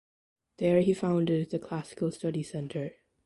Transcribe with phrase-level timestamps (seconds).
[0.57, 2.89] There he founded the Classical Studies Center.